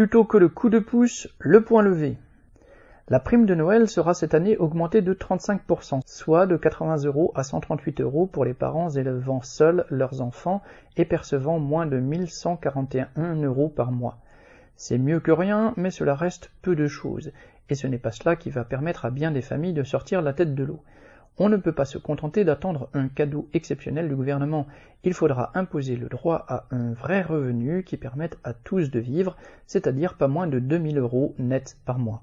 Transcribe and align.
Plutôt 0.00 0.24
que 0.24 0.38
le 0.38 0.48
coup 0.48 0.70
de 0.70 0.78
pouce, 0.78 1.28
le 1.40 1.62
point 1.62 1.82
levé. 1.82 2.16
La 3.08 3.20
prime 3.20 3.44
de 3.44 3.54
Noël 3.54 3.86
sera 3.86 4.14
cette 4.14 4.32
année 4.32 4.56
augmentée 4.56 5.02
de 5.02 5.12
35%, 5.12 6.00
soit 6.06 6.46
de 6.46 6.56
80 6.56 7.04
euros 7.04 7.32
à 7.34 7.42
138 7.42 8.00
euros 8.00 8.24
pour 8.24 8.46
les 8.46 8.54
parents 8.54 8.88
élevant 8.88 9.42
seuls 9.42 9.84
leurs 9.90 10.22
enfants 10.22 10.62
et 10.96 11.04
percevant 11.04 11.58
moins 11.58 11.84
de 11.84 12.00
1141 12.00 13.42
euros 13.42 13.68
par 13.68 13.92
mois. 13.92 14.16
C'est 14.74 14.96
mieux 14.96 15.20
que 15.20 15.32
rien, 15.32 15.74
mais 15.76 15.90
cela 15.90 16.14
reste 16.14 16.50
peu 16.62 16.74
de 16.74 16.86
choses, 16.86 17.30
et 17.68 17.74
ce 17.74 17.86
n'est 17.86 17.98
pas 17.98 18.10
cela 18.10 18.36
qui 18.36 18.48
va 18.48 18.64
permettre 18.64 19.04
à 19.04 19.10
bien 19.10 19.30
des 19.30 19.42
familles 19.42 19.74
de 19.74 19.84
sortir 19.84 20.22
la 20.22 20.32
tête 20.32 20.54
de 20.54 20.64
l'eau. 20.64 20.80
On 21.42 21.48
ne 21.48 21.56
peut 21.56 21.72
pas 21.72 21.86
se 21.86 21.96
contenter 21.96 22.44
d'attendre 22.44 22.90
un 22.92 23.08
cadeau 23.08 23.48
exceptionnel 23.54 24.10
du 24.10 24.14
gouvernement. 24.14 24.66
Il 25.04 25.14
faudra 25.14 25.50
imposer 25.54 25.96
le 25.96 26.10
droit 26.10 26.44
à 26.46 26.66
un 26.70 26.92
vrai 26.92 27.22
revenu 27.22 27.82
qui 27.82 27.96
permette 27.96 28.38
à 28.44 28.52
tous 28.52 28.90
de 28.90 29.00
vivre, 29.00 29.38
c'est-à-dire 29.66 30.18
pas 30.18 30.28
moins 30.28 30.46
de 30.46 30.58
2000 30.58 30.98
euros 30.98 31.34
net 31.38 31.78
par 31.86 31.98
mois. 31.98 32.22